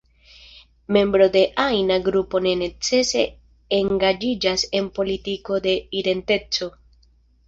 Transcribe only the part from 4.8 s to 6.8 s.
politiko de identeco.